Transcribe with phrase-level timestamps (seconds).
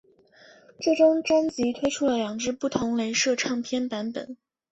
[0.79, 4.35] 这张专辑推出了两只不同雷射唱片版本。